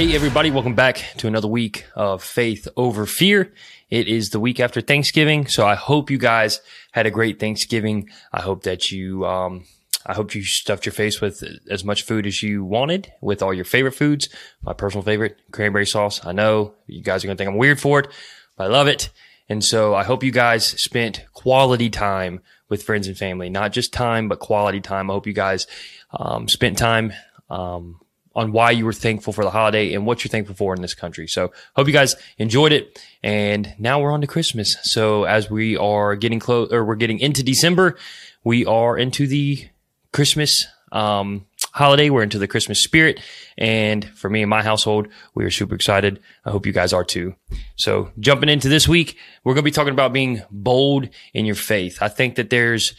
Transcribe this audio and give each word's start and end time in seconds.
Hey, 0.00 0.14
everybody, 0.14 0.50
welcome 0.50 0.74
back 0.74 1.04
to 1.18 1.26
another 1.26 1.46
week 1.46 1.84
of 1.94 2.24
Faith 2.24 2.66
Over 2.74 3.04
Fear. 3.04 3.52
It 3.90 4.08
is 4.08 4.30
the 4.30 4.40
week 4.40 4.58
after 4.58 4.80
Thanksgiving, 4.80 5.46
so 5.46 5.66
I 5.66 5.74
hope 5.74 6.10
you 6.10 6.16
guys 6.16 6.62
had 6.92 7.04
a 7.04 7.10
great 7.10 7.38
Thanksgiving. 7.38 8.08
I 8.32 8.40
hope 8.40 8.62
that 8.62 8.90
you, 8.90 9.26
um, 9.26 9.66
I 10.06 10.14
hope 10.14 10.34
you 10.34 10.42
stuffed 10.42 10.86
your 10.86 10.94
face 10.94 11.20
with 11.20 11.44
as 11.68 11.84
much 11.84 12.04
food 12.04 12.26
as 12.26 12.42
you 12.42 12.64
wanted 12.64 13.12
with 13.20 13.42
all 13.42 13.52
your 13.52 13.66
favorite 13.66 13.92
foods. 13.92 14.30
My 14.62 14.72
personal 14.72 15.04
favorite, 15.04 15.38
cranberry 15.52 15.84
sauce. 15.84 16.24
I 16.24 16.32
know 16.32 16.72
you 16.86 17.02
guys 17.02 17.22
are 17.22 17.26
going 17.26 17.36
to 17.36 17.44
think 17.44 17.50
I'm 17.50 17.58
weird 17.58 17.78
for 17.78 18.00
it, 18.00 18.08
but 18.56 18.64
I 18.64 18.66
love 18.68 18.88
it. 18.88 19.10
And 19.50 19.62
so 19.62 19.94
I 19.94 20.04
hope 20.04 20.24
you 20.24 20.32
guys 20.32 20.64
spent 20.64 21.26
quality 21.34 21.90
time 21.90 22.40
with 22.70 22.84
friends 22.84 23.06
and 23.06 23.18
family, 23.18 23.50
not 23.50 23.72
just 23.72 23.92
time, 23.92 24.30
but 24.30 24.38
quality 24.38 24.80
time. 24.80 25.10
I 25.10 25.12
hope 25.12 25.26
you 25.26 25.34
guys, 25.34 25.66
um, 26.10 26.48
spent 26.48 26.78
time, 26.78 27.12
um, 27.50 28.00
on 28.34 28.52
why 28.52 28.70
you 28.70 28.84
were 28.84 28.92
thankful 28.92 29.32
for 29.32 29.42
the 29.42 29.50
holiday 29.50 29.92
and 29.92 30.06
what 30.06 30.22
you're 30.22 30.30
thankful 30.30 30.54
for 30.54 30.74
in 30.74 30.82
this 30.82 30.94
country. 30.94 31.26
So 31.26 31.52
hope 31.74 31.86
you 31.86 31.92
guys 31.92 32.14
enjoyed 32.38 32.72
it. 32.72 33.02
And 33.22 33.74
now 33.78 34.00
we're 34.00 34.12
on 34.12 34.20
to 34.20 34.26
Christmas. 34.26 34.76
So 34.82 35.24
as 35.24 35.50
we 35.50 35.76
are 35.76 36.14
getting 36.14 36.38
close 36.38 36.72
or 36.72 36.84
we're 36.84 36.94
getting 36.94 37.18
into 37.18 37.42
December, 37.42 37.98
we 38.44 38.64
are 38.66 38.96
into 38.96 39.26
the 39.26 39.68
Christmas, 40.12 40.66
um, 40.92 41.46
holiday. 41.72 42.10
We're 42.10 42.22
into 42.22 42.38
the 42.38 42.48
Christmas 42.48 42.82
spirit. 42.82 43.20
And 43.58 44.04
for 44.10 44.30
me 44.30 44.42
and 44.42 44.50
my 44.50 44.62
household, 44.62 45.08
we 45.34 45.44
are 45.44 45.50
super 45.50 45.74
excited. 45.74 46.20
I 46.44 46.50
hope 46.50 46.66
you 46.66 46.72
guys 46.72 46.92
are 46.92 47.04
too. 47.04 47.34
So 47.76 48.10
jumping 48.18 48.48
into 48.48 48.68
this 48.68 48.88
week, 48.88 49.16
we're 49.44 49.54
going 49.54 49.62
to 49.62 49.70
be 49.70 49.74
talking 49.74 49.92
about 49.92 50.12
being 50.12 50.42
bold 50.50 51.08
in 51.34 51.46
your 51.46 51.54
faith. 51.56 51.98
I 52.00 52.08
think 52.08 52.36
that 52.36 52.50
there's, 52.50 52.94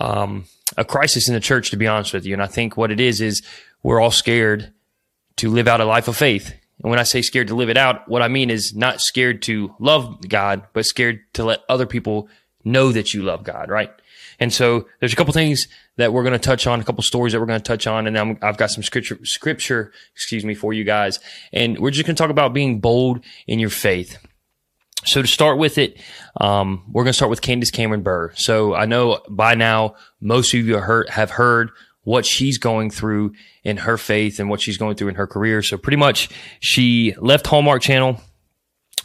um, 0.00 0.44
a 0.76 0.84
crisis 0.84 1.28
in 1.28 1.34
the 1.34 1.40
church, 1.40 1.70
to 1.70 1.76
be 1.76 1.86
honest 1.86 2.12
with 2.12 2.26
you. 2.26 2.32
And 2.32 2.42
I 2.42 2.46
think 2.46 2.76
what 2.76 2.90
it 2.90 2.98
is, 2.98 3.20
is 3.20 3.42
we're 3.84 4.00
all 4.00 4.10
scared 4.10 4.72
to 5.36 5.50
live 5.50 5.68
out 5.68 5.80
a 5.80 5.84
life 5.84 6.08
of 6.08 6.16
faith. 6.16 6.52
And 6.82 6.90
when 6.90 6.98
I 6.98 7.04
say 7.04 7.22
scared 7.22 7.48
to 7.48 7.54
live 7.54 7.68
it 7.68 7.76
out, 7.76 8.08
what 8.08 8.22
I 8.22 8.28
mean 8.28 8.50
is 8.50 8.74
not 8.74 9.00
scared 9.00 9.42
to 9.42 9.74
love 9.78 10.28
God, 10.28 10.64
but 10.72 10.86
scared 10.86 11.20
to 11.34 11.44
let 11.44 11.60
other 11.68 11.86
people 11.86 12.28
know 12.64 12.90
that 12.90 13.14
you 13.14 13.22
love 13.22 13.44
God, 13.44 13.70
right? 13.70 13.90
And 14.40 14.52
so 14.52 14.88
there's 14.98 15.12
a 15.12 15.16
couple 15.16 15.32
things 15.32 15.68
that 15.96 16.12
we're 16.12 16.24
going 16.24 16.32
to 16.32 16.38
touch 16.38 16.66
on, 16.66 16.80
a 16.80 16.84
couple 16.84 17.02
stories 17.02 17.32
that 17.32 17.40
we're 17.40 17.46
going 17.46 17.60
to 17.60 17.64
touch 17.64 17.86
on, 17.86 18.08
and 18.08 18.16
then 18.16 18.38
I've 18.42 18.56
got 18.56 18.70
some 18.70 18.82
scripture, 18.82 19.18
scripture, 19.24 19.92
excuse 20.14 20.44
me, 20.44 20.54
for 20.54 20.72
you 20.72 20.82
guys. 20.82 21.20
And 21.52 21.78
we're 21.78 21.92
just 21.92 22.04
going 22.04 22.16
to 22.16 22.20
talk 22.20 22.30
about 22.30 22.52
being 22.52 22.80
bold 22.80 23.24
in 23.46 23.60
your 23.60 23.70
faith. 23.70 24.18
So 25.04 25.22
to 25.22 25.28
start 25.28 25.58
with 25.58 25.78
it, 25.78 26.00
um, 26.40 26.84
we're 26.90 27.04
going 27.04 27.12
to 27.12 27.16
start 27.16 27.30
with 27.30 27.42
Candace 27.42 27.70
Cameron 27.70 28.02
Bure. 28.02 28.32
So 28.36 28.74
I 28.74 28.86
know 28.86 29.20
by 29.28 29.54
now 29.54 29.94
most 30.20 30.52
of 30.54 30.66
you 30.66 30.78
have 30.78 31.30
heard 31.30 31.70
what 32.04 32.24
she's 32.24 32.58
going 32.58 32.90
through 32.90 33.32
in 33.64 33.78
her 33.78 33.98
faith 33.98 34.38
and 34.38 34.48
what 34.48 34.60
she's 34.60 34.76
going 34.76 34.94
through 34.94 35.08
in 35.08 35.14
her 35.16 35.26
career. 35.26 35.62
So 35.62 35.76
pretty 35.76 35.96
much 35.96 36.28
she 36.60 37.14
left 37.18 37.46
Hallmark 37.46 37.82
Channel 37.82 38.20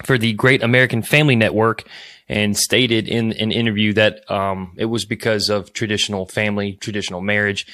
for 0.03 0.17
the 0.17 0.33
Great 0.33 0.61
American 0.61 1.01
Family 1.01 1.35
Network 1.35 1.87
and 2.27 2.55
stated 2.55 3.07
in 3.07 3.33
an 3.33 3.51
interview 3.51 3.93
that 3.93 4.29
um, 4.29 4.73
it 4.77 4.85
was 4.85 5.05
because 5.05 5.49
of 5.49 5.73
traditional 5.73 6.25
family, 6.25 6.73
traditional 6.73 7.21
marriage. 7.21 7.65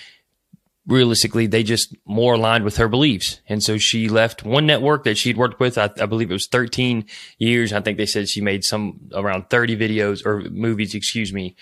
Realistically, 0.87 1.47
they 1.47 1.63
just 1.63 1.95
more 2.05 2.35
aligned 2.35 2.63
with 2.63 2.77
her 2.77 2.87
beliefs. 2.87 3.41
And 3.49 3.61
so 3.61 3.77
she 3.77 4.07
left 4.07 4.43
one 4.45 4.65
network 4.65 5.03
that 5.03 5.17
she'd 5.17 5.35
worked 5.35 5.59
with. 5.59 5.77
I, 5.77 5.89
I 5.99 6.05
believe 6.05 6.29
it 6.29 6.33
was 6.33 6.47
13 6.47 7.05
years. 7.37 7.73
I 7.73 7.81
think 7.81 7.97
they 7.97 8.05
said 8.05 8.29
she 8.29 8.39
made 8.39 8.63
some 8.63 9.09
around 9.13 9.49
30 9.49 9.75
videos 9.75 10.25
or 10.25 10.49
movies, 10.49 10.95
excuse 10.95 11.33
me. 11.33 11.55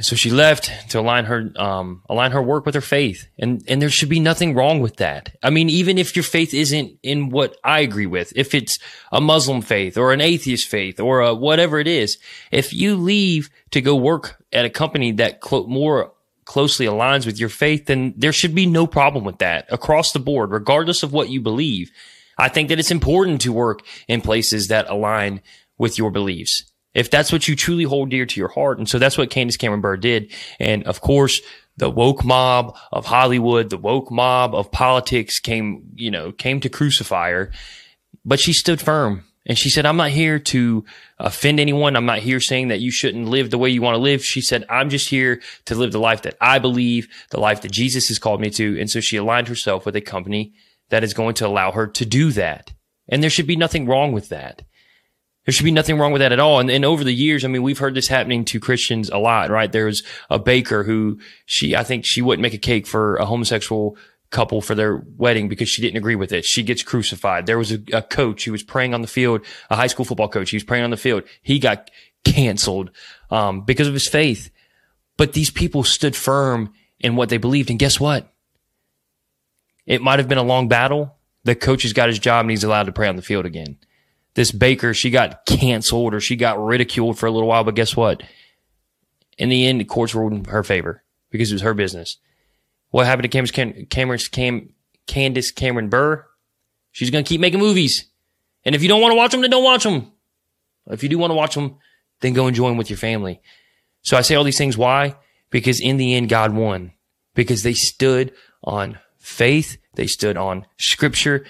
So 0.00 0.14
she 0.14 0.30
left 0.30 0.70
to 0.90 1.00
align 1.00 1.24
her, 1.24 1.50
um, 1.56 2.02
align 2.10 2.32
her 2.32 2.42
work 2.42 2.66
with 2.66 2.74
her 2.74 2.82
faith. 2.82 3.28
And, 3.38 3.62
and 3.66 3.80
there 3.80 3.88
should 3.88 4.10
be 4.10 4.20
nothing 4.20 4.54
wrong 4.54 4.80
with 4.80 4.96
that. 4.96 5.34
I 5.42 5.48
mean, 5.48 5.70
even 5.70 5.96
if 5.96 6.14
your 6.14 6.22
faith 6.22 6.52
isn't 6.52 6.98
in 7.02 7.30
what 7.30 7.56
I 7.64 7.80
agree 7.80 8.06
with, 8.06 8.32
if 8.36 8.54
it's 8.54 8.78
a 9.10 9.22
Muslim 9.22 9.62
faith 9.62 9.96
or 9.96 10.12
an 10.12 10.20
atheist 10.20 10.68
faith 10.68 11.00
or 11.00 11.20
a 11.20 11.34
whatever 11.34 11.80
it 11.80 11.86
is, 11.86 12.18
if 12.50 12.74
you 12.74 12.96
leave 12.96 13.48
to 13.70 13.80
go 13.80 13.96
work 13.96 14.42
at 14.52 14.66
a 14.66 14.70
company 14.70 15.12
that 15.12 15.40
clo- 15.40 15.66
more 15.66 16.12
closely 16.44 16.84
aligns 16.84 17.24
with 17.24 17.40
your 17.40 17.48
faith, 17.48 17.86
then 17.86 18.12
there 18.18 18.32
should 18.32 18.54
be 18.54 18.66
no 18.66 18.86
problem 18.86 19.24
with 19.24 19.38
that 19.38 19.66
across 19.70 20.12
the 20.12 20.18
board, 20.18 20.50
regardless 20.50 21.02
of 21.02 21.12
what 21.12 21.30
you 21.30 21.40
believe. 21.40 21.90
I 22.38 22.50
think 22.50 22.68
that 22.68 22.78
it's 22.78 22.90
important 22.90 23.40
to 23.42 23.52
work 23.52 23.80
in 24.08 24.20
places 24.20 24.68
that 24.68 24.90
align 24.90 25.40
with 25.78 25.96
your 25.96 26.10
beliefs 26.10 26.70
if 26.96 27.10
that's 27.10 27.30
what 27.30 27.46
you 27.46 27.54
truly 27.54 27.84
hold 27.84 28.08
dear 28.08 28.24
to 28.24 28.40
your 28.40 28.48
heart. 28.48 28.78
And 28.78 28.88
so 28.88 28.98
that's 28.98 29.18
what 29.18 29.28
Candace 29.28 29.58
Cameron 29.58 29.82
Bure 29.82 29.98
did. 29.98 30.32
And 30.58 30.82
of 30.84 31.02
course, 31.02 31.42
the 31.76 31.90
woke 31.90 32.24
mob 32.24 32.74
of 32.90 33.04
Hollywood, 33.04 33.68
the 33.68 33.76
woke 33.76 34.10
mob 34.10 34.54
of 34.54 34.72
politics 34.72 35.38
came, 35.38 35.92
you 35.94 36.10
know, 36.10 36.32
came 36.32 36.58
to 36.60 36.70
crucify 36.70 37.32
her, 37.32 37.52
but 38.24 38.40
she 38.40 38.54
stood 38.54 38.80
firm. 38.80 39.24
And 39.44 39.58
she 39.58 39.68
said, 39.68 39.86
I'm 39.86 39.98
not 39.98 40.10
here 40.10 40.38
to 40.40 40.84
offend 41.18 41.60
anyone. 41.60 41.96
I'm 41.96 42.06
not 42.06 42.18
here 42.18 42.40
saying 42.40 42.68
that 42.68 42.80
you 42.80 42.90
shouldn't 42.90 43.28
live 43.28 43.50
the 43.50 43.58
way 43.58 43.68
you 43.68 43.82
want 43.82 43.94
to 43.94 44.02
live. 44.02 44.24
She 44.24 44.40
said, 44.40 44.64
I'm 44.68 44.90
just 44.90 45.08
here 45.08 45.40
to 45.66 45.74
live 45.76 45.92
the 45.92 46.00
life 46.00 46.22
that 46.22 46.36
I 46.40 46.58
believe, 46.58 47.08
the 47.30 47.38
life 47.38 47.60
that 47.60 47.70
Jesus 47.70 48.08
has 48.08 48.18
called 48.18 48.40
me 48.40 48.50
to. 48.50 48.80
And 48.80 48.90
so 48.90 49.00
she 49.00 49.18
aligned 49.18 49.46
herself 49.46 49.86
with 49.86 49.94
a 49.94 50.00
company 50.00 50.54
that 50.88 51.04
is 51.04 51.14
going 51.14 51.34
to 51.34 51.46
allow 51.46 51.70
her 51.72 51.86
to 51.86 52.06
do 52.06 52.32
that. 52.32 52.72
And 53.08 53.22
there 53.22 53.30
should 53.30 53.46
be 53.46 53.54
nothing 53.54 53.86
wrong 53.86 54.12
with 54.12 54.30
that. 54.30 54.62
There 55.46 55.52
should 55.52 55.64
be 55.64 55.70
nothing 55.70 55.96
wrong 55.96 56.12
with 56.12 56.20
that 56.20 56.32
at 56.32 56.40
all. 56.40 56.58
And, 56.58 56.68
and 56.68 56.84
over 56.84 57.04
the 57.04 57.14
years, 57.14 57.44
I 57.44 57.48
mean, 57.48 57.62
we've 57.62 57.78
heard 57.78 57.94
this 57.94 58.08
happening 58.08 58.44
to 58.46 58.58
Christians 58.58 59.08
a 59.10 59.18
lot, 59.18 59.48
right? 59.48 59.70
There 59.70 59.86
was 59.86 60.02
a 60.28 60.40
baker 60.40 60.82
who 60.82 61.20
she, 61.46 61.76
I 61.76 61.84
think 61.84 62.04
she 62.04 62.20
wouldn't 62.20 62.42
make 62.42 62.52
a 62.52 62.58
cake 62.58 62.84
for 62.84 63.14
a 63.16 63.24
homosexual 63.24 63.96
couple 64.30 64.60
for 64.60 64.74
their 64.74 65.04
wedding 65.16 65.48
because 65.48 65.68
she 65.68 65.82
didn't 65.82 65.98
agree 65.98 66.16
with 66.16 66.32
it. 66.32 66.44
She 66.44 66.64
gets 66.64 66.82
crucified. 66.82 67.46
There 67.46 67.58
was 67.58 67.70
a, 67.70 67.78
a 67.92 68.02
coach 68.02 68.44
who 68.44 68.50
was 68.50 68.64
praying 68.64 68.92
on 68.92 69.02
the 69.02 69.06
field, 69.06 69.42
a 69.70 69.76
high 69.76 69.86
school 69.86 70.04
football 70.04 70.28
coach. 70.28 70.50
He 70.50 70.56
was 70.56 70.64
praying 70.64 70.82
on 70.82 70.90
the 70.90 70.96
field. 70.96 71.22
He 71.42 71.60
got 71.60 71.92
canceled, 72.24 72.90
um, 73.30 73.60
because 73.60 73.86
of 73.86 73.94
his 73.94 74.08
faith. 74.08 74.50
But 75.16 75.32
these 75.32 75.50
people 75.50 75.84
stood 75.84 76.16
firm 76.16 76.72
in 76.98 77.14
what 77.14 77.28
they 77.28 77.36
believed. 77.36 77.70
And 77.70 77.78
guess 77.78 78.00
what? 78.00 78.32
It 79.86 80.02
might 80.02 80.18
have 80.18 80.28
been 80.28 80.38
a 80.38 80.42
long 80.42 80.66
battle. 80.66 81.14
The 81.44 81.54
coach 81.54 81.84
has 81.84 81.92
got 81.92 82.08
his 82.08 82.18
job 82.18 82.40
and 82.40 82.50
he's 82.50 82.64
allowed 82.64 82.86
to 82.86 82.92
pray 82.92 83.06
on 83.06 83.14
the 83.14 83.22
field 83.22 83.46
again 83.46 83.78
this 84.36 84.52
baker, 84.52 84.92
she 84.94 85.10
got 85.10 85.46
canceled 85.46 86.14
or 86.14 86.20
she 86.20 86.36
got 86.36 86.62
ridiculed 86.62 87.18
for 87.18 87.26
a 87.26 87.30
little 87.30 87.48
while. 87.48 87.64
But 87.64 87.74
guess 87.74 87.96
what? 87.96 88.22
In 89.38 89.48
the 89.48 89.66
end, 89.66 89.80
the 89.80 89.84
courts 89.84 90.14
ruled 90.14 90.32
in 90.32 90.44
her 90.44 90.62
favor 90.62 91.02
because 91.30 91.50
it 91.50 91.54
was 91.54 91.62
her 91.62 91.74
business. 91.74 92.18
What 92.90 93.06
happened 93.06 93.24
to 93.24 93.28
Cameron's 93.28 93.50
Cam- 93.50 93.86
Cameron's 93.86 94.28
Cam- 94.28 94.74
Candace 95.06 95.50
Cameron 95.50 95.88
Bure? 95.88 96.26
She's 96.92 97.10
going 97.10 97.24
to 97.24 97.28
keep 97.28 97.40
making 97.40 97.60
movies. 97.60 98.06
And 98.64 98.74
if 98.74 98.82
you 98.82 98.88
don't 98.88 99.00
want 99.00 99.12
to 99.12 99.16
watch 99.16 99.32
them, 99.32 99.40
then 99.40 99.50
don't 99.50 99.64
watch 99.64 99.84
them. 99.84 100.12
If 100.88 101.02
you 101.02 101.08
do 101.08 101.18
want 101.18 101.30
to 101.30 101.34
watch 101.34 101.54
them, 101.54 101.78
then 102.20 102.34
go 102.34 102.46
enjoy 102.46 102.68
them 102.68 102.76
with 102.76 102.90
your 102.90 102.98
family. 102.98 103.40
So 104.02 104.16
I 104.16 104.20
say 104.20 104.34
all 104.34 104.44
these 104.44 104.58
things. 104.58 104.76
Why? 104.76 105.16
Because 105.50 105.80
in 105.80 105.96
the 105.96 106.14
end, 106.14 106.28
God 106.28 106.54
won 106.54 106.92
because 107.34 107.62
they 107.62 107.74
stood 107.74 108.32
on 108.62 108.98
faith. 109.18 109.78
They 109.94 110.06
stood 110.06 110.36
on 110.36 110.66
scripture 110.78 111.46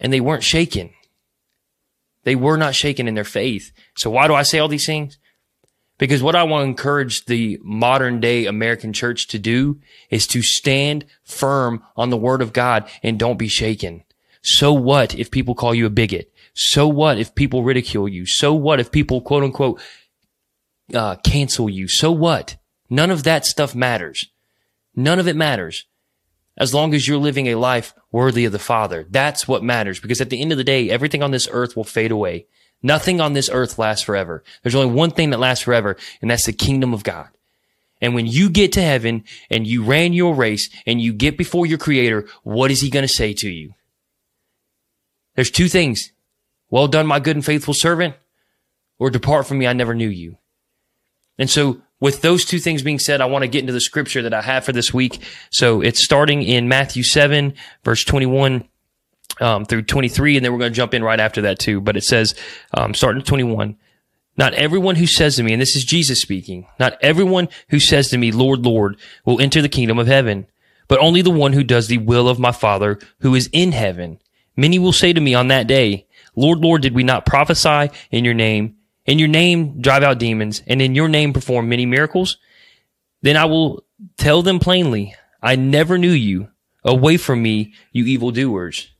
and 0.00 0.12
they 0.12 0.20
weren't 0.20 0.42
shaken. 0.42 0.90
They 2.24 2.34
were 2.34 2.56
not 2.56 2.74
shaken 2.74 3.06
in 3.06 3.14
their 3.14 3.24
faith. 3.24 3.72
So 3.96 4.10
why 4.10 4.26
do 4.26 4.34
I 4.34 4.42
say 4.42 4.58
all 4.58 4.68
these 4.68 4.86
things? 4.86 5.18
Because 5.98 6.22
what 6.22 6.34
I 6.34 6.42
want 6.42 6.64
to 6.64 6.68
encourage 6.68 7.24
the 7.26 7.58
modern 7.62 8.18
day 8.20 8.46
American 8.46 8.92
church 8.92 9.28
to 9.28 9.38
do 9.38 9.80
is 10.10 10.26
to 10.28 10.42
stand 10.42 11.04
firm 11.22 11.84
on 11.96 12.10
the 12.10 12.16
word 12.16 12.42
of 12.42 12.52
God 12.52 12.88
and 13.02 13.18
don't 13.18 13.38
be 13.38 13.48
shaken. 13.48 14.02
So 14.42 14.72
what 14.72 15.14
if 15.14 15.30
people 15.30 15.54
call 15.54 15.74
you 15.74 15.86
a 15.86 15.90
bigot? 15.90 16.32
So 16.54 16.88
what 16.88 17.18
if 17.18 17.34
people 17.34 17.62
ridicule 17.62 18.08
you? 18.08 18.26
So 18.26 18.52
what 18.54 18.80
if 18.80 18.90
people 18.90 19.20
quote 19.20 19.44
unquote, 19.44 19.80
uh, 20.92 21.16
cancel 21.16 21.70
you? 21.70 21.86
So 21.88 22.10
what? 22.10 22.56
None 22.90 23.10
of 23.10 23.22
that 23.24 23.46
stuff 23.46 23.74
matters. 23.74 24.26
None 24.96 25.18
of 25.18 25.28
it 25.28 25.36
matters 25.36 25.86
as 26.56 26.72
long 26.72 26.94
as 26.94 27.06
you're 27.06 27.18
living 27.18 27.46
a 27.48 27.56
life 27.56 27.94
worthy 28.12 28.44
of 28.44 28.52
the 28.52 28.58
Father. 28.58 29.06
That's 29.10 29.48
what 29.48 29.62
matters 29.62 30.00
because 30.00 30.20
at 30.20 30.30
the 30.30 30.40
end 30.40 30.52
of 30.52 30.58
the 30.58 30.64
day, 30.64 30.90
everything 30.90 31.22
on 31.22 31.30
this 31.30 31.48
earth 31.50 31.76
will 31.76 31.84
fade 31.84 32.10
away. 32.10 32.46
Nothing 32.82 33.20
on 33.20 33.32
this 33.32 33.48
earth 33.50 33.78
lasts 33.78 34.04
forever. 34.04 34.44
There's 34.62 34.74
only 34.74 34.94
one 34.94 35.10
thing 35.10 35.30
that 35.30 35.40
lasts 35.40 35.64
forever, 35.64 35.96
and 36.20 36.30
that's 36.30 36.46
the 36.46 36.52
kingdom 36.52 36.92
of 36.92 37.02
God. 37.02 37.28
And 38.00 38.14
when 38.14 38.26
you 38.26 38.50
get 38.50 38.72
to 38.72 38.82
heaven 38.82 39.24
and 39.48 39.66
you 39.66 39.82
ran 39.82 40.12
your 40.12 40.34
race 40.34 40.68
and 40.84 41.00
you 41.00 41.14
get 41.14 41.38
before 41.38 41.64
your 41.64 41.78
creator, 41.78 42.26
what 42.42 42.70
is 42.70 42.82
he 42.82 42.90
going 42.90 43.06
to 43.06 43.08
say 43.08 43.32
to 43.32 43.48
you? 43.48 43.72
There's 45.34 45.50
two 45.50 45.68
things. 45.68 46.12
Well 46.68 46.88
done, 46.88 47.06
my 47.06 47.20
good 47.20 47.36
and 47.36 47.44
faithful 47.44 47.72
servant, 47.72 48.16
or 48.98 49.08
depart 49.08 49.46
from 49.46 49.58
me, 49.58 49.66
I 49.66 49.72
never 49.72 49.94
knew 49.94 50.08
you. 50.08 50.36
And 51.38 51.48
so 51.48 51.80
with 52.04 52.20
those 52.20 52.44
two 52.44 52.58
things 52.58 52.82
being 52.82 52.98
said, 52.98 53.22
I 53.22 53.24
want 53.24 53.44
to 53.44 53.48
get 53.48 53.60
into 53.60 53.72
the 53.72 53.80
scripture 53.80 54.20
that 54.20 54.34
I 54.34 54.42
have 54.42 54.66
for 54.66 54.72
this 54.72 54.92
week. 54.92 55.22
So 55.50 55.80
it's 55.80 56.04
starting 56.04 56.42
in 56.42 56.68
Matthew 56.68 57.02
7, 57.02 57.54
verse 57.82 58.04
21 58.04 58.68
um, 59.40 59.64
through 59.64 59.84
23, 59.84 60.36
and 60.36 60.44
then 60.44 60.52
we're 60.52 60.58
going 60.58 60.70
to 60.70 60.76
jump 60.76 60.92
in 60.92 61.02
right 61.02 61.18
after 61.18 61.40
that 61.40 61.58
too. 61.58 61.80
But 61.80 61.96
it 61.96 62.04
says, 62.04 62.34
um, 62.74 62.92
starting 62.92 63.22
at 63.22 63.26
21, 63.26 63.78
not 64.36 64.52
everyone 64.52 64.96
who 64.96 65.06
says 65.06 65.36
to 65.36 65.42
me, 65.42 65.54
and 65.54 65.62
this 65.62 65.76
is 65.76 65.82
Jesus 65.82 66.20
speaking, 66.20 66.66
not 66.78 66.98
everyone 67.00 67.48
who 67.70 67.80
says 67.80 68.10
to 68.10 68.18
me, 68.18 68.32
Lord, 68.32 68.66
Lord, 68.66 68.98
will 69.24 69.40
enter 69.40 69.62
the 69.62 69.70
kingdom 69.70 69.98
of 69.98 70.06
heaven, 70.06 70.46
but 70.88 71.00
only 71.00 71.22
the 71.22 71.30
one 71.30 71.54
who 71.54 71.64
does 71.64 71.86
the 71.88 71.96
will 71.96 72.28
of 72.28 72.38
my 72.38 72.52
Father 72.52 72.98
who 73.20 73.34
is 73.34 73.48
in 73.50 73.72
heaven. 73.72 74.20
Many 74.58 74.78
will 74.78 74.92
say 74.92 75.14
to 75.14 75.22
me 75.22 75.32
on 75.32 75.48
that 75.48 75.66
day, 75.66 76.06
Lord, 76.36 76.58
Lord, 76.58 76.82
did 76.82 76.94
we 76.94 77.02
not 77.02 77.24
prophesy 77.24 77.88
in 78.10 78.26
your 78.26 78.34
name, 78.34 78.76
in 79.06 79.18
your 79.18 79.28
name 79.28 79.80
drive 79.80 80.02
out 80.02 80.18
demons, 80.18 80.62
and 80.66 80.80
in 80.80 80.94
your 80.94 81.08
name 81.08 81.32
perform 81.32 81.68
many 81.68 81.86
miracles? 81.86 82.38
Then 83.22 83.36
I 83.36 83.46
will 83.46 83.84
tell 84.16 84.42
them 84.42 84.58
plainly, 84.58 85.14
I 85.42 85.56
never 85.56 85.98
knew 85.98 86.10
you. 86.10 86.48
Away 86.86 87.16
from 87.16 87.42
me, 87.42 87.72
you 87.92 88.04
evildoers. 88.04 88.90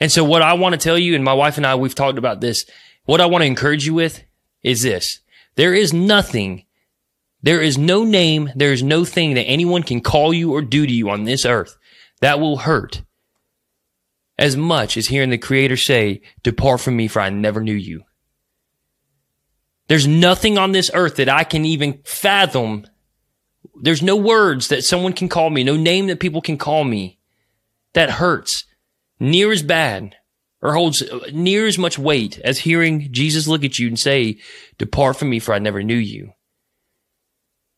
And 0.00 0.10
so 0.10 0.24
what 0.24 0.40
I 0.40 0.54
want 0.54 0.72
to 0.72 0.78
tell 0.78 0.98
you, 0.98 1.14
and 1.14 1.22
my 1.22 1.34
wife 1.34 1.58
and 1.58 1.66
I, 1.66 1.74
we've 1.74 1.94
talked 1.94 2.16
about 2.16 2.40
this. 2.40 2.64
What 3.04 3.20
I 3.20 3.26
want 3.26 3.42
to 3.42 3.46
encourage 3.46 3.84
you 3.84 3.92
with 3.92 4.22
is 4.62 4.80
this. 4.80 5.20
There 5.56 5.74
is 5.74 5.92
nothing, 5.92 6.64
there 7.42 7.60
is 7.60 7.76
no 7.76 8.04
name, 8.04 8.50
there 8.56 8.72
is 8.72 8.82
no 8.82 9.04
thing 9.04 9.34
that 9.34 9.42
anyone 9.42 9.82
can 9.82 10.00
call 10.00 10.32
you 10.32 10.54
or 10.54 10.62
do 10.62 10.86
to 10.86 10.92
you 10.92 11.10
on 11.10 11.24
this 11.24 11.44
earth 11.44 11.76
that 12.20 12.40
will 12.40 12.58
hurt 12.58 13.02
as 14.38 14.56
much 14.56 14.96
as 14.96 15.08
hearing 15.08 15.28
the 15.28 15.36
creator 15.36 15.76
say, 15.76 16.22
depart 16.42 16.80
from 16.80 16.96
me 16.96 17.08
for 17.08 17.20
I 17.20 17.28
never 17.28 17.60
knew 17.60 17.74
you. 17.74 18.04
There's 19.90 20.06
nothing 20.06 20.56
on 20.56 20.70
this 20.70 20.88
earth 20.94 21.16
that 21.16 21.28
I 21.28 21.42
can 21.42 21.64
even 21.64 21.98
fathom. 22.04 22.86
There's 23.74 24.04
no 24.04 24.14
words 24.14 24.68
that 24.68 24.84
someone 24.84 25.12
can 25.12 25.28
call 25.28 25.50
me, 25.50 25.64
no 25.64 25.76
name 25.76 26.06
that 26.06 26.20
people 26.20 26.40
can 26.40 26.58
call 26.58 26.84
me 26.84 27.18
that 27.94 28.08
hurts 28.08 28.66
near 29.18 29.50
as 29.50 29.64
bad 29.64 30.14
or 30.62 30.74
holds 30.74 31.02
uh, 31.02 31.26
near 31.32 31.66
as 31.66 31.76
much 31.76 31.98
weight 31.98 32.38
as 32.44 32.60
hearing 32.60 33.08
Jesus 33.10 33.48
look 33.48 33.64
at 33.64 33.80
you 33.80 33.88
and 33.88 33.98
say, 33.98 34.38
depart 34.78 35.16
from 35.16 35.28
me 35.28 35.40
for 35.40 35.54
I 35.54 35.58
never 35.58 35.82
knew 35.82 35.96
you. 35.96 36.34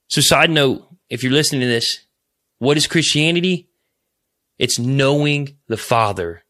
So 0.09 0.21
side 0.21 0.51
note, 0.51 0.87
if 1.09 1.23
you're 1.23 1.33
listening 1.33 1.63
to 1.63 1.67
this, 1.67 2.01
what 2.59 2.77
is 2.77 2.87
Christianity? 2.87 3.71
It's 4.59 4.79
knowing 4.79 5.57
the 5.67 5.79
Father. 5.79 6.43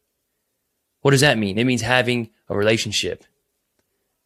What 1.02 1.12
does 1.12 1.20
that 1.20 1.38
mean? 1.38 1.56
It 1.56 1.66
means 1.66 1.82
having 1.82 2.30
a 2.48 2.56
relationship. 2.56 3.24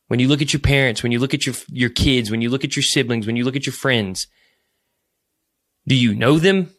When 0.08 0.20
you 0.20 0.28
look 0.28 0.42
at 0.42 0.52
your 0.52 0.60
parents, 0.60 1.02
when 1.02 1.12
you 1.12 1.18
look 1.18 1.34
at 1.34 1.46
your, 1.46 1.54
your 1.68 1.90
kids, 1.90 2.30
when 2.30 2.40
you 2.40 2.48
look 2.48 2.64
at 2.64 2.76
your 2.76 2.82
siblings, 2.82 3.26
when 3.26 3.36
you 3.36 3.44
look 3.44 3.56
at 3.56 3.66
your 3.66 3.72
friends, 3.72 4.28
do 5.86 5.94
you 5.94 6.14
know 6.14 6.38
them? 6.38 6.70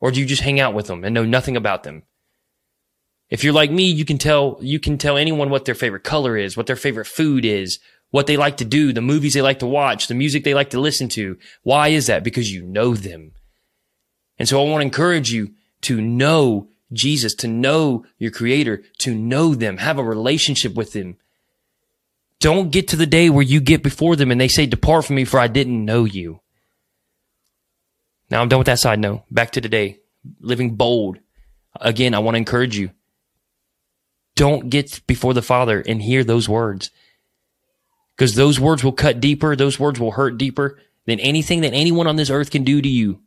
Or 0.00 0.10
do 0.10 0.20
you 0.20 0.26
just 0.26 0.42
hang 0.42 0.60
out 0.60 0.74
with 0.74 0.86
them 0.86 1.04
and 1.04 1.14
know 1.14 1.24
nothing 1.24 1.56
about 1.56 1.82
them? 1.82 2.02
If 3.28 3.42
you're 3.42 3.52
like 3.52 3.70
me, 3.70 3.84
you 3.84 4.04
can 4.04 4.18
tell, 4.18 4.58
you 4.60 4.78
can 4.78 4.98
tell 4.98 5.16
anyone 5.16 5.50
what 5.50 5.64
their 5.64 5.74
favorite 5.74 6.04
color 6.04 6.36
is, 6.36 6.56
what 6.56 6.66
their 6.66 6.76
favorite 6.76 7.06
food 7.06 7.44
is, 7.44 7.80
what 8.10 8.26
they 8.26 8.36
like 8.36 8.58
to 8.58 8.64
do, 8.64 8.92
the 8.92 9.00
movies 9.00 9.34
they 9.34 9.42
like 9.42 9.58
to 9.60 9.66
watch, 9.66 10.06
the 10.06 10.14
music 10.14 10.44
they 10.44 10.54
like 10.54 10.70
to 10.70 10.80
listen 10.80 11.08
to. 11.10 11.36
Why 11.62 11.88
is 11.88 12.06
that? 12.06 12.22
Because 12.22 12.52
you 12.52 12.62
know 12.62 12.94
them. 12.94 13.32
And 14.38 14.48
so 14.48 14.60
I 14.60 14.68
want 14.68 14.82
to 14.82 14.86
encourage 14.86 15.32
you 15.32 15.54
to 15.82 16.00
know 16.00 16.68
Jesus, 16.92 17.34
to 17.36 17.48
know 17.48 18.04
your 18.18 18.30
creator, 18.30 18.84
to 18.98 19.14
know 19.14 19.54
them, 19.54 19.78
have 19.78 19.98
a 19.98 20.04
relationship 20.04 20.74
with 20.74 20.92
them. 20.92 21.16
Don't 22.40 22.70
get 22.70 22.88
to 22.88 22.96
the 22.96 23.06
day 23.06 23.30
where 23.30 23.42
you 23.42 23.60
get 23.60 23.82
before 23.82 24.16
them 24.16 24.30
and 24.30 24.40
they 24.40 24.48
say, 24.48 24.66
depart 24.66 25.06
from 25.06 25.16
me 25.16 25.24
for 25.24 25.40
I 25.40 25.46
didn't 25.46 25.84
know 25.84 26.04
you. 26.04 26.40
Now 28.30 28.42
I'm 28.42 28.48
done 28.48 28.58
with 28.58 28.66
that 28.66 28.78
side 28.78 28.98
note. 28.98 29.22
Back 29.30 29.52
to 29.52 29.60
today. 29.60 29.98
Living 30.40 30.74
bold. 30.74 31.18
Again, 31.80 32.14
I 32.14 32.18
want 32.18 32.34
to 32.34 32.38
encourage 32.38 32.76
you. 32.76 32.90
Don't 34.34 34.68
get 34.68 35.06
before 35.06 35.34
the 35.34 35.42
Father 35.42 35.80
and 35.80 36.02
hear 36.02 36.24
those 36.24 36.48
words. 36.48 36.90
Because 38.16 38.34
those 38.34 38.60
words 38.60 38.84
will 38.84 38.92
cut 38.92 39.20
deeper. 39.20 39.56
Those 39.56 39.78
words 39.78 39.98
will 40.00 40.12
hurt 40.12 40.38
deeper 40.38 40.78
than 41.06 41.20
anything 41.20 41.62
that 41.62 41.72
anyone 41.72 42.06
on 42.06 42.16
this 42.16 42.30
earth 42.30 42.50
can 42.50 42.64
do 42.64 42.82
to 42.82 42.88
you. 42.88 43.20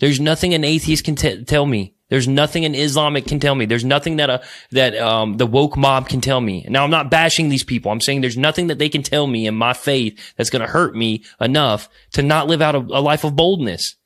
There's 0.00 0.20
nothing 0.20 0.54
an 0.54 0.64
atheist 0.64 1.04
can 1.04 1.16
t- 1.16 1.44
tell 1.44 1.66
me. 1.66 1.94
There's 2.08 2.26
nothing 2.26 2.64
an 2.64 2.74
Islamic 2.74 3.26
can 3.26 3.38
tell 3.38 3.54
me. 3.54 3.66
There's 3.66 3.84
nothing 3.84 4.16
that 4.16 4.30
a, 4.30 4.42
that, 4.70 4.96
um, 4.96 5.36
the 5.36 5.46
woke 5.46 5.76
mob 5.76 6.08
can 6.08 6.20
tell 6.20 6.40
me. 6.40 6.64
Now 6.68 6.84
I'm 6.84 6.90
not 6.90 7.10
bashing 7.10 7.48
these 7.48 7.64
people. 7.64 7.92
I'm 7.92 8.00
saying 8.00 8.22
there's 8.22 8.38
nothing 8.38 8.68
that 8.68 8.78
they 8.78 8.88
can 8.88 9.02
tell 9.02 9.26
me 9.26 9.46
in 9.46 9.54
my 9.54 9.74
faith 9.74 10.18
that's 10.36 10.50
going 10.50 10.62
to 10.62 10.68
hurt 10.68 10.96
me 10.96 11.24
enough 11.40 11.88
to 12.12 12.22
not 12.22 12.46
live 12.46 12.62
out 12.62 12.74
a, 12.74 12.78
a 12.78 13.00
life 13.00 13.24
of 13.24 13.36
boldness. 13.36 13.96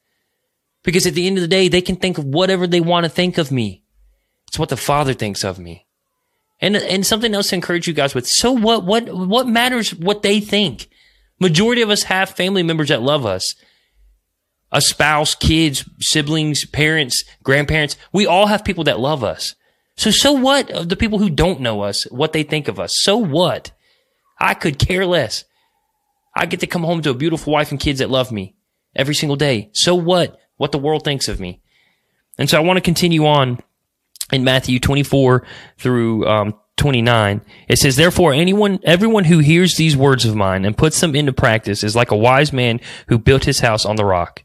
Because 0.83 1.07
at 1.07 1.15
the 1.15 1.29
end 1.29 1.39
of 1.39 1.43
the 1.43 1.49
day, 1.49 1.69
they 1.69 1.81
can 1.81 1.95
think 1.95 2.19
of 2.19 2.25
whatever 2.25 2.67
they 2.67 2.81
want 2.81 3.05
to 3.05 3.11
think 3.11 3.39
of 3.39 3.53
me. 3.53 3.85
It's 4.49 4.59
what 4.59 4.69
the 4.69 4.77
Father 4.77 5.15
thinks 5.15 5.45
of 5.45 5.59
me. 5.59 5.87
And, 6.61 6.77
and 6.77 7.07
something 7.07 7.35
else 7.35 7.51
to 7.51 7.55
encourage 7.55 7.87
you 7.87 7.95
guys 7.95 8.15
with. 8.15 8.27
So 8.27 8.53
what, 8.53 8.85
what, 8.85 9.13
what 9.13 9.47
matters 9.47 9.95
what 9.95 10.23
they 10.23 10.41
think? 10.41 10.89
Majority 11.39 11.83
of 11.83 11.91
us 11.91 12.05
have 12.05 12.31
family 12.31 12.63
members 12.63 12.89
that 12.89 13.03
love 13.03 13.27
us. 13.27 13.55
A 14.73 14.81
spouse, 14.81 15.35
kids, 15.35 15.89
siblings, 16.01 16.65
parents, 16.67 17.25
grandparents. 17.43 17.97
We 18.13 18.27
all 18.27 18.47
have 18.47 18.65
people 18.65 18.85
that 18.85 18.99
love 18.99 19.23
us. 19.23 19.55
So, 19.97 20.11
so 20.11 20.33
what 20.33 20.71
of 20.71 20.89
the 20.89 20.97
people 20.97 21.19
who 21.19 21.31
don't 21.31 21.61
know 21.61 21.83
us, 21.83 22.05
what 22.11 22.33
they 22.33 22.43
think 22.43 22.69
of 22.69 22.81
us? 22.81 22.93
So 23.03 23.17
what? 23.17 23.73
I 24.41 24.55
could 24.55 24.79
care 24.79 25.07
less. 25.07 25.45
I 26.35 26.47
get 26.47 26.61
to 26.61 26.67
come 26.67 26.83
home 26.83 27.03
to 27.03 27.11
a 27.11 27.15
beautiful 27.15 27.53
wife 27.53 27.71
and 27.71 27.79
kids 27.79 27.99
that 27.99 28.11
love 28.11 28.33
me 28.33 28.55
every 28.97 29.15
single 29.15 29.37
day. 29.37 29.71
So 29.75 29.95
what? 29.95 30.39
what 30.63 30.71
the 30.71 30.79
world 30.79 31.03
thinks 31.03 31.27
of 31.27 31.41
me. 31.41 31.61
And 32.39 32.49
so 32.49 32.57
I 32.57 32.61
want 32.61 32.77
to 32.77 32.83
continue 32.83 33.27
on 33.27 33.59
in 34.33 34.45
Matthew 34.45 34.79
24 34.79 35.45
through 35.77 36.25
um, 36.29 36.55
29. 36.77 37.41
It 37.69 37.79
says, 37.79 37.97
Therefore, 37.97 38.33
anyone, 38.33 38.79
everyone 38.85 39.25
who 39.25 39.41
hears 39.41 39.75
these 39.75 39.97
words 39.97 40.25
of 40.25 40.37
mine 40.37 40.65
and 40.65 40.79
puts 40.79 41.01
them 41.01 41.17
into 41.17 41.33
practice 41.33 41.83
is 41.83 41.97
like 41.97 42.13
a 42.13 42.17
wise 42.17 42.53
man 42.53 42.81
who 43.09 43.19
built 43.19 43.43
his 43.43 43.59
house 43.59 43.85
on 43.85 43.97
the 43.97 44.05
rock. 44.05 44.45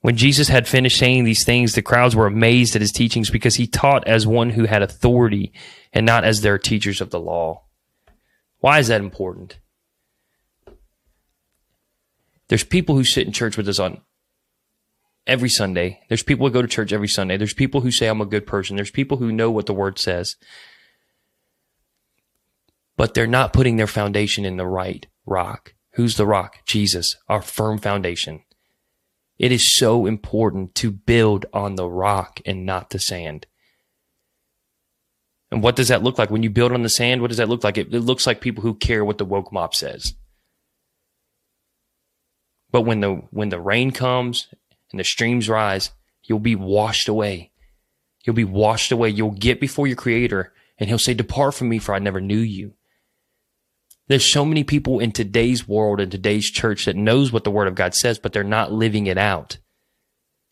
When 0.00 0.16
Jesus 0.16 0.48
had 0.48 0.68
finished 0.68 0.98
saying 0.98 1.24
these 1.24 1.44
things, 1.44 1.72
the 1.72 1.82
crowds 1.82 2.14
were 2.14 2.26
amazed 2.26 2.76
at 2.76 2.80
his 2.82 2.92
teachings 2.92 3.30
because 3.30 3.56
he 3.56 3.66
taught 3.66 4.06
as 4.06 4.26
one 4.26 4.50
who 4.50 4.64
had 4.64 4.82
authority 4.82 5.52
and 5.92 6.06
not 6.06 6.24
as 6.24 6.40
their 6.40 6.58
teachers 6.58 7.00
of 7.00 7.10
the 7.10 7.20
law. 7.20 7.64
Why 8.60 8.78
is 8.78 8.88
that 8.88 9.00
important? 9.00 9.58
There's 12.48 12.64
people 12.64 12.94
who 12.94 13.04
sit 13.04 13.26
in 13.26 13.32
church 13.32 13.56
with 13.56 13.68
us 13.68 13.78
on 13.78 14.00
every 15.26 15.48
Sunday. 15.48 16.00
There's 16.08 16.22
people 16.22 16.46
who 16.46 16.52
go 16.52 16.62
to 16.62 16.68
church 16.68 16.92
every 16.92 17.08
Sunday. 17.08 17.36
There's 17.36 17.52
people 17.52 17.82
who 17.82 17.90
say 17.90 18.06
I'm 18.06 18.20
a 18.20 18.26
good 18.26 18.46
person. 18.46 18.76
There's 18.76 18.90
people 18.90 19.18
who 19.18 19.32
know 19.32 19.50
what 19.50 19.66
the 19.66 19.74
word 19.74 19.98
says. 19.98 20.36
But 22.96 23.14
they're 23.14 23.26
not 23.26 23.52
putting 23.52 23.76
their 23.76 23.86
foundation 23.86 24.44
in 24.44 24.56
the 24.56 24.66
right 24.66 25.06
rock. 25.26 25.74
Who's 25.92 26.16
the 26.16 26.26
rock? 26.26 26.64
Jesus, 26.64 27.16
our 27.28 27.42
firm 27.42 27.78
foundation. 27.78 28.42
It 29.38 29.52
is 29.52 29.76
so 29.76 30.06
important 30.06 30.74
to 30.76 30.90
build 30.90 31.46
on 31.52 31.76
the 31.76 31.88
rock 31.88 32.40
and 32.44 32.66
not 32.66 32.90
the 32.90 32.98
sand. 32.98 33.46
And 35.50 35.62
what 35.62 35.76
does 35.76 35.88
that 35.88 36.02
look 36.02 36.18
like 36.18 36.30
when 36.30 36.42
you 36.42 36.50
build 36.50 36.72
on 36.72 36.82
the 36.82 36.88
sand? 36.88 37.20
What 37.20 37.28
does 37.28 37.36
that 37.38 37.48
look 37.48 37.64
like? 37.64 37.78
It, 37.78 37.94
it 37.94 38.00
looks 38.00 38.26
like 38.26 38.40
people 38.40 38.62
who 38.62 38.74
care 38.74 39.04
what 39.04 39.18
the 39.18 39.24
woke 39.24 39.52
mob 39.52 39.74
says. 39.74 40.14
But 42.70 42.82
when 42.82 43.00
the 43.00 43.22
when 43.30 43.48
the 43.48 43.60
rain 43.60 43.92
comes 43.92 44.48
and 44.90 45.00
the 45.00 45.04
streams 45.04 45.48
rise, 45.48 45.90
you'll 46.24 46.38
be 46.38 46.56
washed 46.56 47.08
away. 47.08 47.52
You'll 48.24 48.36
be 48.36 48.44
washed 48.44 48.92
away. 48.92 49.08
You'll 49.08 49.30
get 49.30 49.60
before 49.60 49.86
your 49.86 49.96
creator 49.96 50.52
and 50.78 50.88
he'll 50.88 50.98
say, 50.98 51.14
depart 51.14 51.54
from 51.54 51.68
me 51.68 51.78
for 51.78 51.94
I 51.94 51.98
never 51.98 52.20
knew 52.20 52.38
you. 52.38 52.74
There's 54.08 54.32
so 54.32 54.44
many 54.44 54.64
people 54.64 55.00
in 55.00 55.12
today's 55.12 55.68
world 55.68 56.00
and 56.00 56.10
today's 56.10 56.50
church 56.50 56.86
that 56.86 56.96
knows 56.96 57.30
what 57.30 57.44
the 57.44 57.50
word 57.50 57.68
of 57.68 57.74
God 57.74 57.94
says, 57.94 58.18
but 58.18 58.32
they're 58.32 58.42
not 58.42 58.72
living 58.72 59.06
it 59.06 59.18
out. 59.18 59.58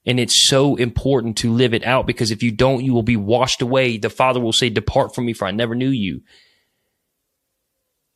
And 0.04 0.20
it's 0.20 0.46
so 0.46 0.76
important 0.76 1.38
to 1.38 1.52
live 1.52 1.74
it 1.74 1.84
out 1.84 2.06
because 2.06 2.30
if 2.30 2.42
you 2.42 2.52
don't, 2.52 2.84
you 2.84 2.92
will 2.92 3.02
be 3.02 3.16
washed 3.16 3.60
away. 3.62 3.96
The 3.98 4.10
Father 4.10 4.40
will 4.40 4.52
say, 4.52 4.68
depart 4.68 5.14
from 5.14 5.26
me 5.26 5.32
for 5.32 5.48
I 5.48 5.50
never 5.50 5.74
knew 5.74 5.88
you. 5.88 6.20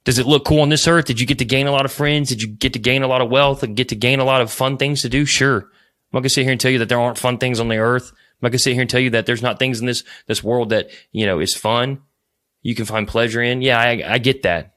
Does 0.05 0.19
it 0.19 0.27
look 0.27 0.45
cool 0.45 0.61
on 0.61 0.69
this 0.69 0.87
earth? 0.87 1.07
Did 1.07 1.21
you 1.21 1.27
get 1.27 1.39
to 1.39 1.45
gain 1.45 1.67
a 1.67 1.73
lot 1.73 1.85
of 1.85 1.93
friends? 1.93 2.29
Did 2.29 2.43
you 2.43 2.49
get 2.49 2.75
to 2.75 2.79
gain 2.79 3.03
a 3.03 3.09
lot 3.09 3.21
of 3.21 3.31
wealth 3.31 3.63
and 3.63 3.77
get 3.77 3.89
to 3.89 3.97
gain 3.97 4.21
a 4.21 4.25
lot 4.25 4.41
of 4.41 4.53
fun 4.53 4.77
things 4.77 5.03
to 5.03 5.09
do? 5.09 5.25
Sure. 5.25 5.59
I'm 5.59 6.17
not 6.17 6.21
gonna 6.21 6.31
sit 6.31 6.43
here 6.43 6.53
and 6.53 6.61
tell 6.61 6.71
you 6.71 6.79
that 6.79 6.89
there 6.89 7.01
aren't 7.01 7.19
fun 7.19 7.39
things 7.39 7.61
on 7.61 7.69
the 7.69 7.77
earth. 7.77 8.11
I'm 8.11 8.39
not 8.43 8.49
gonna 8.51 8.59
sit 8.59 8.73
here 8.73 8.81
and 8.81 8.91
tell 8.91 9.01
you 9.01 9.11
that 9.11 9.27
there's 9.27 9.43
not 9.43 9.59
things 9.59 9.81
in 9.81 9.87
this 9.87 10.03
this 10.27 10.43
world 10.43 10.71
that 10.71 10.91
you 11.13 11.27
know 11.27 11.39
is 11.39 11.55
fun. 11.55 12.01
You 12.63 12.75
can 12.75 12.87
find 12.87 13.07
pleasure 13.07 13.43
in. 13.43 13.63
Yeah, 13.63 13.79
I, 13.79 14.03
I 14.07 14.19
get 14.19 14.43
that. 14.43 14.75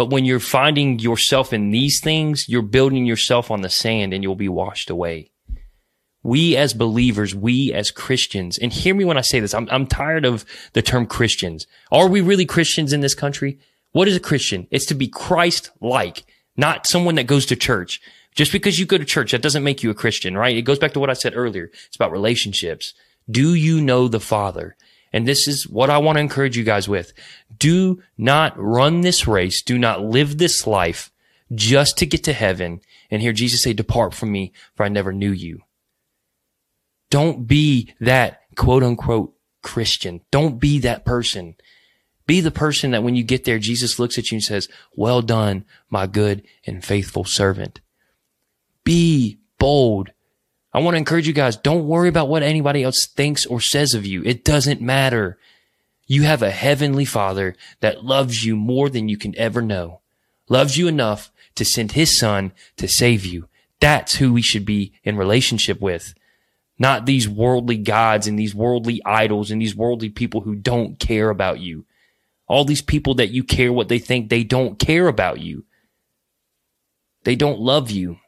But 0.00 0.08
when 0.08 0.24
you're 0.24 0.40
finding 0.40 0.98
yourself 0.98 1.52
in 1.52 1.72
these 1.72 2.00
things, 2.02 2.48
you're 2.48 2.62
building 2.62 3.04
yourself 3.04 3.50
on 3.50 3.60
the 3.60 3.68
sand, 3.68 4.14
and 4.14 4.22
you'll 4.22 4.34
be 4.34 4.48
washed 4.48 4.88
away. 4.88 5.30
We 6.22 6.56
as 6.56 6.72
believers, 6.72 7.34
we 7.34 7.70
as 7.74 7.90
Christians, 7.90 8.56
and 8.56 8.72
hear 8.72 8.94
me 8.94 9.04
when 9.04 9.18
I 9.18 9.20
say 9.20 9.40
this, 9.40 9.52
I'm, 9.52 9.68
I'm 9.70 9.86
tired 9.86 10.24
of 10.24 10.46
the 10.72 10.80
term 10.80 11.04
Christians. 11.04 11.66
Are 11.92 12.08
we 12.08 12.22
really 12.22 12.46
Christians 12.46 12.94
in 12.94 13.02
this 13.02 13.14
country? 13.14 13.58
What 13.92 14.08
is 14.08 14.16
a 14.16 14.20
Christian? 14.20 14.66
It's 14.70 14.86
to 14.86 14.94
be 14.94 15.06
Christ 15.06 15.70
like, 15.82 16.24
not 16.56 16.86
someone 16.86 17.16
that 17.16 17.24
goes 17.26 17.44
to 17.44 17.54
church. 17.54 18.00
Just 18.34 18.52
because 18.52 18.78
you 18.78 18.86
go 18.86 18.96
to 18.96 19.04
church, 19.04 19.32
that 19.32 19.42
doesn't 19.42 19.64
make 19.64 19.82
you 19.82 19.90
a 19.90 19.94
Christian, 19.94 20.34
right? 20.34 20.56
It 20.56 20.62
goes 20.62 20.78
back 20.78 20.94
to 20.94 21.00
what 21.00 21.10
I 21.10 21.12
said 21.12 21.34
earlier. 21.36 21.70
It's 21.88 21.96
about 21.96 22.10
relationships. 22.10 22.94
Do 23.30 23.52
you 23.52 23.82
know 23.82 24.08
the 24.08 24.18
Father? 24.18 24.78
And 25.12 25.26
this 25.26 25.48
is 25.48 25.68
what 25.68 25.90
I 25.90 25.98
want 25.98 26.16
to 26.16 26.20
encourage 26.20 26.56
you 26.56 26.64
guys 26.64 26.88
with. 26.88 27.12
Do 27.56 28.02
not 28.16 28.54
run 28.56 29.00
this 29.00 29.26
race. 29.26 29.62
Do 29.62 29.78
not 29.78 30.02
live 30.02 30.38
this 30.38 30.66
life 30.66 31.10
just 31.52 31.98
to 31.98 32.06
get 32.06 32.24
to 32.24 32.32
heaven 32.32 32.80
and 33.10 33.20
hear 33.20 33.32
Jesus 33.32 33.62
say, 33.62 33.72
depart 33.72 34.14
from 34.14 34.30
me 34.30 34.52
for 34.74 34.84
I 34.84 34.88
never 34.88 35.12
knew 35.12 35.32
you. 35.32 35.62
Don't 37.10 37.46
be 37.46 37.92
that 38.00 38.42
quote 38.56 38.84
unquote 38.84 39.34
Christian. 39.62 40.20
Don't 40.30 40.60
be 40.60 40.78
that 40.80 41.04
person. 41.04 41.56
Be 42.26 42.40
the 42.40 42.52
person 42.52 42.92
that 42.92 43.02
when 43.02 43.16
you 43.16 43.24
get 43.24 43.44
there, 43.44 43.58
Jesus 43.58 43.98
looks 43.98 44.16
at 44.16 44.30
you 44.30 44.36
and 44.36 44.44
says, 44.44 44.68
well 44.94 45.20
done, 45.20 45.64
my 45.88 46.06
good 46.06 46.46
and 46.64 46.84
faithful 46.84 47.24
servant. 47.24 47.80
Be 48.84 49.40
bold. 49.58 50.10
I 50.72 50.80
want 50.80 50.94
to 50.94 50.98
encourage 50.98 51.26
you 51.26 51.32
guys. 51.32 51.56
Don't 51.56 51.86
worry 51.86 52.08
about 52.08 52.28
what 52.28 52.42
anybody 52.42 52.82
else 52.82 53.06
thinks 53.06 53.44
or 53.44 53.60
says 53.60 53.94
of 53.94 54.06
you. 54.06 54.22
It 54.24 54.44
doesn't 54.44 54.80
matter. 54.80 55.36
You 56.06 56.22
have 56.22 56.42
a 56.42 56.50
heavenly 56.50 57.04
father 57.04 57.56
that 57.80 58.04
loves 58.04 58.44
you 58.44 58.56
more 58.56 58.88
than 58.88 59.08
you 59.08 59.16
can 59.16 59.36
ever 59.36 59.62
know, 59.62 60.00
loves 60.48 60.76
you 60.76 60.86
enough 60.86 61.32
to 61.56 61.64
send 61.64 61.92
his 61.92 62.18
son 62.18 62.52
to 62.76 62.86
save 62.86 63.24
you. 63.24 63.48
That's 63.80 64.16
who 64.16 64.32
we 64.32 64.42
should 64.42 64.64
be 64.64 64.92
in 65.02 65.16
relationship 65.16 65.80
with. 65.80 66.14
Not 66.78 67.04
these 67.04 67.28
worldly 67.28 67.76
gods 67.76 68.26
and 68.26 68.38
these 68.38 68.54
worldly 68.54 69.02
idols 69.04 69.50
and 69.50 69.60
these 69.60 69.74
worldly 69.74 70.08
people 70.08 70.42
who 70.42 70.54
don't 70.54 70.98
care 70.98 71.30
about 71.30 71.60
you. 71.60 71.84
All 72.46 72.64
these 72.64 72.82
people 72.82 73.14
that 73.14 73.30
you 73.30 73.44
care 73.44 73.72
what 73.72 73.88
they 73.88 73.98
think, 73.98 74.28
they 74.28 74.44
don't 74.44 74.78
care 74.78 75.08
about 75.08 75.40
you. 75.40 75.64
They 77.24 77.36
don't 77.36 77.60
love 77.60 77.90
you 77.90 78.18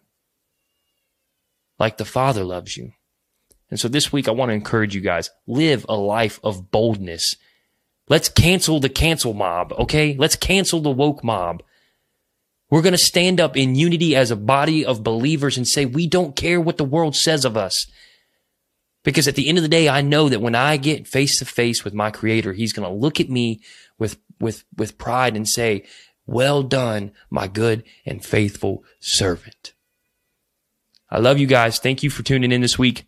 like 1.82 1.96
the 1.96 2.04
Father 2.04 2.44
loves 2.44 2.76
you. 2.76 2.92
And 3.68 3.80
so 3.80 3.88
this 3.88 4.12
week, 4.12 4.28
I 4.28 4.30
want 4.30 4.50
to 4.50 4.54
encourage 4.54 4.94
you 4.94 5.00
guys 5.00 5.30
live 5.48 5.84
a 5.88 5.96
life 5.96 6.38
of 6.44 6.70
boldness. 6.70 7.34
Let's 8.08 8.28
cancel 8.28 8.78
the 8.78 8.88
cancel 8.88 9.34
mob, 9.34 9.72
okay? 9.72 10.14
Let's 10.16 10.36
cancel 10.36 10.78
the 10.78 10.92
woke 10.92 11.24
mob. 11.24 11.64
We're 12.70 12.82
going 12.82 12.92
to 12.92 12.98
stand 12.98 13.40
up 13.40 13.56
in 13.56 13.74
unity 13.74 14.14
as 14.14 14.30
a 14.30 14.36
body 14.36 14.86
of 14.86 15.02
believers 15.02 15.56
and 15.56 15.66
say, 15.66 15.84
we 15.84 16.06
don't 16.06 16.36
care 16.36 16.60
what 16.60 16.76
the 16.76 16.84
world 16.84 17.16
says 17.16 17.44
of 17.44 17.56
us. 17.56 17.90
Because 19.02 19.26
at 19.26 19.34
the 19.34 19.48
end 19.48 19.58
of 19.58 19.62
the 19.62 19.68
day, 19.68 19.88
I 19.88 20.02
know 20.02 20.28
that 20.28 20.40
when 20.40 20.54
I 20.54 20.76
get 20.76 21.08
face 21.08 21.40
to 21.40 21.44
face 21.44 21.82
with 21.82 21.94
my 21.94 22.12
creator, 22.12 22.52
he's 22.52 22.72
going 22.72 22.88
to 22.88 22.94
look 22.94 23.18
at 23.18 23.28
me 23.28 23.60
with, 23.98 24.18
with, 24.38 24.62
with 24.76 24.98
pride 24.98 25.34
and 25.34 25.48
say, 25.48 25.84
well 26.26 26.62
done, 26.62 27.10
my 27.28 27.48
good 27.48 27.82
and 28.06 28.24
faithful 28.24 28.84
servant. 29.00 29.72
I 31.12 31.18
love 31.18 31.38
you 31.38 31.46
guys. 31.46 31.78
Thank 31.78 32.02
you 32.02 32.08
for 32.08 32.22
tuning 32.22 32.52
in 32.52 32.62
this 32.62 32.78
week. 32.78 33.04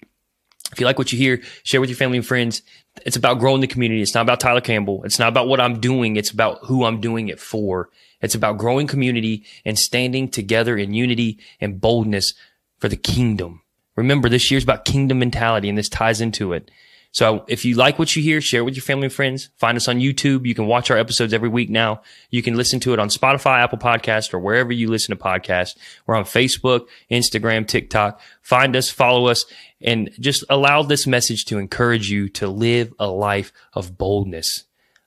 If 0.71 0.79
you 0.79 0.85
like 0.85 0.99
what 0.99 1.11
you 1.11 1.17
hear, 1.17 1.41
share 1.63 1.81
with 1.81 1.89
your 1.89 1.97
family 1.97 2.19
and 2.19 2.27
friends. 2.27 2.61
It's 3.07 3.17
about 3.17 3.39
growing 3.39 3.63
the 3.63 3.67
community. 3.67 4.03
It's 4.03 4.15
not 4.15 4.21
about 4.21 4.41
Tyler 4.41 4.61
Campbell. 4.61 5.03
It's 5.05 5.19
not 5.19 5.29
about 5.29 5.49
what 5.49 5.59
I'm 5.59 5.81
doing. 5.81 6.17
It's 6.17 6.31
about 6.31 6.59
who 6.65 6.85
I'm 6.85 7.01
doing 7.01 7.29
it 7.29 7.41
for. 7.41 7.89
It's 8.21 8.35
about 8.35 8.59
growing 8.59 8.87
community 8.87 9.47
and 9.65 9.79
standing 9.79 10.29
together 10.29 10.77
in 10.77 10.93
unity 10.93 11.39
and 11.63 11.81
boldness 11.81 12.35
for 12.79 12.91
the 12.91 12.97
kingdom. 12.97 13.63
Remember, 13.97 14.29
this 14.29 14.51
year's 14.51 14.65
about 14.65 14.85
kingdom 14.85 15.19
mentality 15.19 15.71
and 15.71 15.79
this 15.79 15.89
ties 15.89 16.21
into 16.21 16.53
it. 16.53 16.71
So 17.15 17.45
if 17.47 17.65
you 17.65 17.77
like 17.77 17.97
what 18.01 18.17
you 18.17 18.25
hear, 18.25 18.41
share 18.41 18.65
with 18.65 18.75
your 18.75 18.83
family 18.83 19.05
and 19.05 19.13
friends. 19.13 19.49
Find 19.57 19.77
us 19.77 19.87
on 19.87 20.01
YouTube. 20.01 20.47
You 20.47 20.55
can 20.57 20.67
watch 20.67 20.91
our 20.91 20.99
episodes 20.99 21.33
every 21.33 21.49
week 21.49 21.71
now. 21.71 22.03
You 22.29 22.43
can 22.43 22.57
listen 22.57 22.81
to 22.81 22.93
it 22.93 22.99
on 22.99 23.09
Spotify, 23.09 23.63
Apple 23.63 23.79
Podcast, 23.79 24.35
or 24.35 24.41
wherever 24.41 24.73
you 24.73 24.89
listen 24.89 25.17
to 25.17 25.23
podcasts. 25.23 25.77
We're 26.07 26.17
on 26.17 26.25
Facebook, 26.25 26.89
Instagram, 27.09 27.69
TikTok. 27.69 28.21
Find 28.43 28.75
us, 28.75 28.91
follow 28.91 29.29
us, 29.29 29.45
and 29.81 30.11
just 30.19 30.43
allow 30.51 30.83
this 30.83 31.07
message 31.07 31.45
to 31.45 31.59
encourage 31.59 32.11
you 32.11 32.29
to 32.31 32.49
live 32.49 32.93
a 32.99 33.07
life 33.07 33.53
of 33.75 33.97
boldness. 33.97 34.65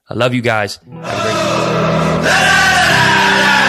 I 0.08 0.14
love 0.14 0.32
you 0.32 0.40
guys. 0.40 0.76
Have 0.76 0.94
a 0.94 2.20
great 2.22 2.24
day. 2.24 3.67